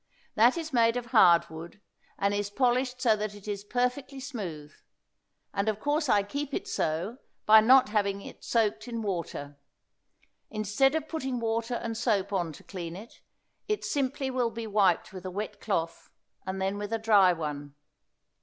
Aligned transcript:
That 0.33 0.57
is 0.57 0.73
made 0.73 0.97
of 0.97 1.05
hard 1.11 1.47
wood, 1.47 1.79
and 2.17 2.33
is 2.33 2.49
polished 2.49 2.99
so 2.99 3.15
that 3.17 3.35
it 3.35 3.47
is 3.47 3.63
perfectly 3.63 4.19
smooth, 4.19 4.73
and 5.53 5.69
of 5.69 5.79
course 5.79 6.09
I 6.09 6.23
keep 6.23 6.55
it 6.55 6.67
so 6.67 7.19
by 7.45 7.61
not 7.61 7.89
having 7.89 8.19
it 8.23 8.43
soaked 8.43 8.87
in 8.87 9.03
water. 9.03 9.59
Instead 10.49 10.95
of 10.95 11.07
putting 11.07 11.39
water 11.39 11.75
and 11.75 11.95
soap 11.95 12.33
on 12.33 12.51
to 12.53 12.63
clean 12.63 12.95
it, 12.95 13.21
it 13.67 13.85
simply 13.85 14.31
will 14.31 14.49
be 14.49 14.65
wiped 14.65 15.13
with 15.13 15.23
a 15.23 15.29
wet 15.29 15.59
cloth, 15.61 16.09
and 16.47 16.59
then 16.59 16.79
with 16.79 16.91
a 16.91 16.97
dry 16.97 17.31
one. 17.31 17.75